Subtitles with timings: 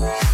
[0.00, 0.33] Bye.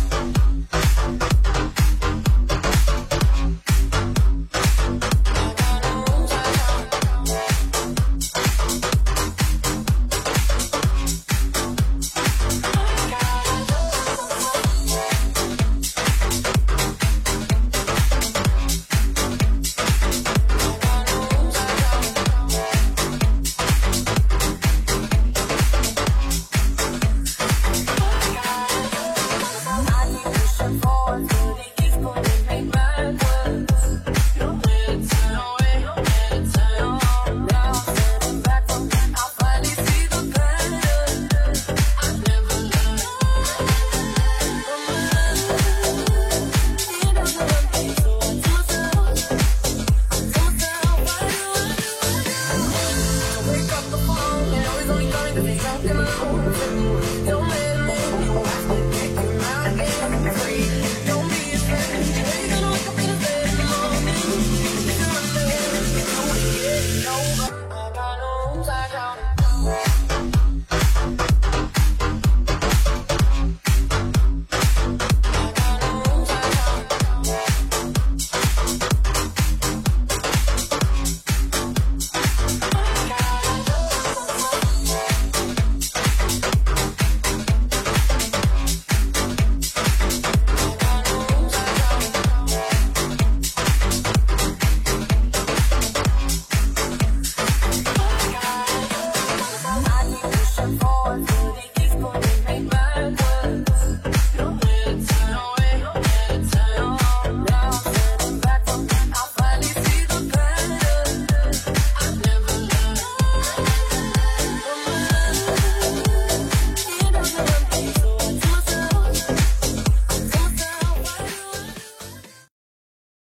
[57.26, 57.49] Don't